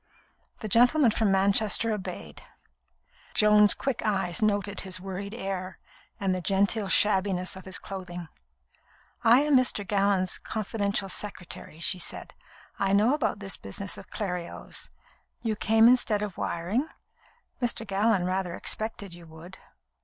[0.61, 2.41] The gentleman from Manchester obeyed.
[3.35, 5.77] Joan's quick eyes noted his worried air
[6.19, 8.27] and the genteel shabbiness of his clothing.
[9.23, 9.87] "I am Mr.
[9.87, 12.33] Gallon's confidential secretary," she said.
[12.79, 14.89] "I know about this business of Clerios.
[15.43, 16.87] You came instead of wiring?
[17.61, 17.85] Mr.
[17.85, 19.59] Gallon rather expected you would."